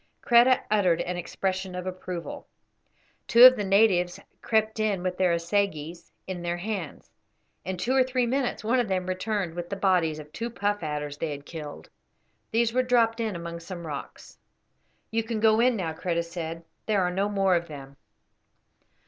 [0.23, 2.47] Kreta uttered an expression of approval.
[3.27, 7.11] Two of the natives crept in with their assegais in their hands.
[7.63, 10.81] In two or three minutes one of them returned with the bodies of two puff
[10.81, 11.87] adders they had killed.
[12.49, 14.39] These were dropped in among some rocks.
[15.11, 16.63] "You can go in now," Kreta said.
[16.87, 17.95] "There are no more of them."